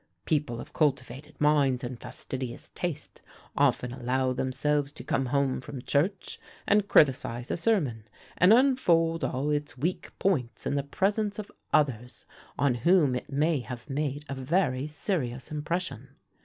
[0.25, 3.21] People of cultivated minds and fastidious taste
[3.55, 9.51] often allow themselves to come home from church, and criticize a sermon, and unfold all
[9.51, 12.25] its weak points in the presence of others
[12.57, 16.07] on whom it may have made a very serious impression.